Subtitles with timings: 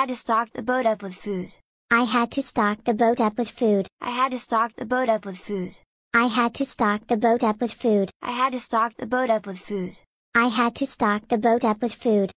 [0.00, 1.52] I had to stock the boat up with food.
[1.90, 3.86] I had to stock the boat up with food.
[4.00, 5.74] I had to stock the boat up with food.
[6.14, 8.10] I had to stock the boat up with food.
[8.22, 9.96] I had to stock the boat up with food.
[10.34, 12.28] I had to stock the boat up with food.